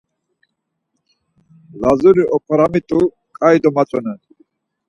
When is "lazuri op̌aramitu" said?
1.81-2.99